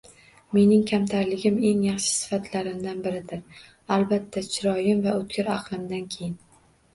[0.57, 3.61] Mening kamtarligim eng yaxshi sifatlarimdan biridir!
[3.97, 6.35] Albatta chiroyim va o'tkir aqlimdan keyin...